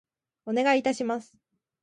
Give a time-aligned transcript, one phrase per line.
[0.47, 1.35] お願い致します。